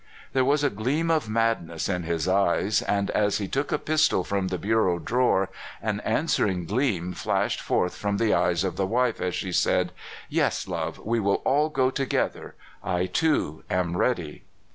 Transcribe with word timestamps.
There 0.33 0.43
was 0.43 0.63
a 0.63 0.71
gleam 0.71 1.11
of 1.11 1.29
madness 1.29 1.87
in 1.87 2.01
his 2.01 2.27
eyes, 2.27 2.81
and, 2.81 3.11
as 3.11 3.37
he 3.37 3.47
took 3.47 3.71
a 3.71 3.77
pistol 3.77 4.23
from 4.23 4.47
the 4.47 4.57
bureau 4.57 4.97
drawer, 4.97 5.49
an 5.79 5.99
answering 5.99 6.65
gleam 6.65 7.13
flashed 7.13 7.61
forth 7.61 7.95
from 7.95 8.17
the 8.17 8.33
eyes 8.33 8.63
of 8.63 8.77
the 8.77 8.87
wife, 8.87 9.21
as 9.21 9.35
she 9.35 9.51
said: 9.51 9.91
'* 10.13 10.21
Yes, 10.27 10.67
love; 10.67 10.97
we 10.97 11.19
will 11.19 11.43
all 11.45 11.69
go 11.69 11.91
to 11.91 12.05
gether. 12.07 12.55
I 12.83 13.05
too 13.05 13.63
am 13.69 13.95
ready." 13.95 14.43